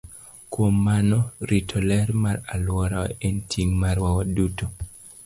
[0.53, 1.19] Kuom mano,
[1.49, 4.65] rito ler mar alworawa en ting' marwa waduto.